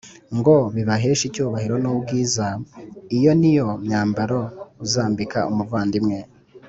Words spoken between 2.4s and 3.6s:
j Iyo ni